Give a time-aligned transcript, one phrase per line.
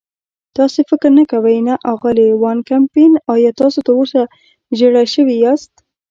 [0.57, 4.21] تاسې فکر نه کوئ؟ نه، اغلې وان کمپن، ایا تاسې تراوسه
[4.77, 5.71] ژېړی شوي یاست؟